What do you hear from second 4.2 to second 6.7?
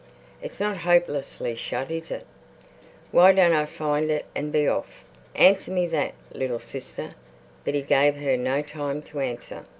and be off? Answer me that, little